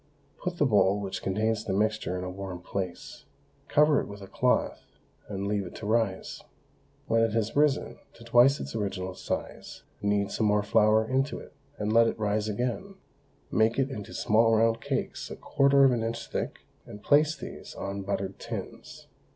[0.43, 3.25] Put the bowl which contains the mixture in a warm place,
[3.67, 4.83] cover it with a cloth,
[5.27, 6.41] and leave it to rise.
[7.05, 11.53] When it has risen to twice its original size, knead some more flour into it,
[11.77, 12.95] and let it rise again;
[13.51, 17.75] make it into small round cakes a quarter of an inch thick, and place these
[17.75, 19.05] on buttered tins.